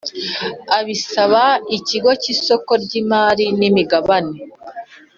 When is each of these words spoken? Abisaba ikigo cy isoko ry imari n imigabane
Abisaba 0.77 1.43
ikigo 1.77 2.11
cy 2.21 2.27
isoko 2.33 2.71
ry 2.83 2.93
imari 3.01 3.45
n 3.59 3.61
imigabane 3.69 4.37